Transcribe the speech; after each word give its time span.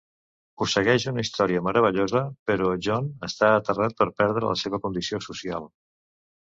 Ho 0.63 0.67
segueix 0.71 1.05
una 1.11 1.25
història 1.25 1.61
meravellosa, 1.67 2.23
però 2.51 2.73
John 2.89 3.13
està 3.31 3.53
aterrat 3.59 3.99
per 4.01 4.11
perdre 4.25 4.49
la 4.53 4.61
seva 4.67 4.85
condició 4.89 5.23
social. 5.31 5.75